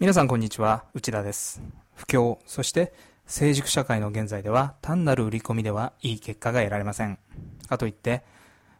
[0.00, 0.84] 皆さんこんにちは。
[0.94, 1.62] 内田です。
[1.94, 2.92] 不況そして
[3.26, 7.20] 成熟社会の現在では単なる売り込みではいい結果が得られません。
[7.68, 8.24] かといって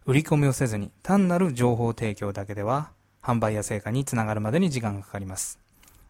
[0.05, 2.91] 売り込みをせずに単なる情報提供だけでは
[3.21, 5.59] 販売や成果につながるまでに時間がかかります。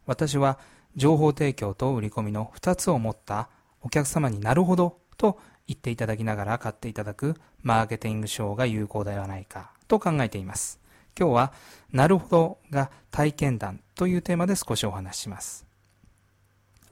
[0.08, 0.58] 私は
[0.96, 3.50] 情報提供と売り込みの2つを持った
[3.82, 5.40] お客様になるほどと
[5.70, 10.80] 言っていただきながら買っていただくマーケティング手法が有効ではないかと考えています
[11.20, 11.54] 今日は、
[11.92, 15.66] なるほどが体験談というテーマで少しお話しします。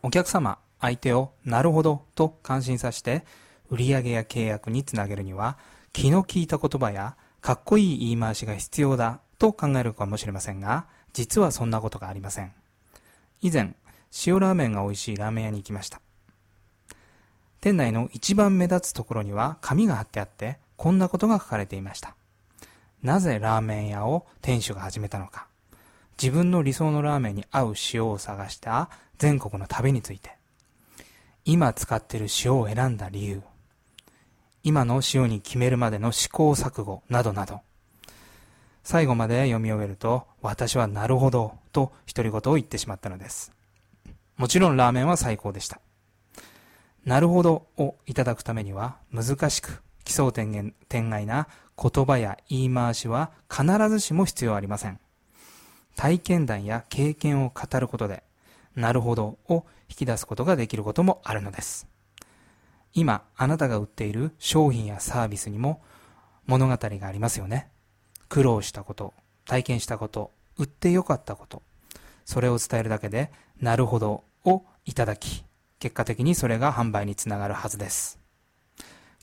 [0.04, 3.24] お客様、相手をなるほどと感心させて、
[3.70, 5.58] 売上や契約につなげるには、
[5.94, 12.52] 気の利いた言葉やかっこいい言い回しが必要だと考えるかもしれませんが、実はそんなことがありません。
[13.42, 13.76] 以前、
[14.26, 16.02] 塩ラーメンが美味しいラーメン屋に行きました。
[17.62, 22.16] 店内の一番目立つところには紙が貼ってあって、こんなことが書かれていました。
[23.04, 25.48] なぜラーメン屋を店主が始めたのか、
[26.22, 30.32] 自分の理想のラーメンに合う塩を探した全国の旅について、
[31.46, 33.42] 今使ってる塩を選んだ理由、
[34.64, 37.62] 今の塩に決めるまでの試行錯誤などなど、
[38.84, 43.52] 最後まで読み終えると、私はなるほどと独り言を言ってしまったのです。
[44.38, 45.80] もちろんラーメンは最高でした。
[47.08, 51.48] なるほどをいただくためには難しく奇想天外な
[51.82, 55.00] 言葉や言い回しは必ずしも必要ありません。
[55.96, 58.24] 体験談や経験を語ることで、
[58.76, 61.88] なるほどを引き出すことができることもあるのです。
[62.94, 65.82] 今、あなたが売っている商品やサービスにも
[66.46, 67.70] 物語がありますよね。
[68.28, 69.14] 苦労したこと、
[69.46, 71.64] 体験したこと、売ってよかったこと、
[72.26, 75.46] それを伝えるだけで、なるほどをいただき、
[75.80, 78.20] 結果的にそれが販売につながるはずです。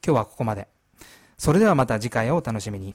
[0.07, 0.69] 今日はここまで。
[1.37, 2.95] それではまた次回をお楽しみに。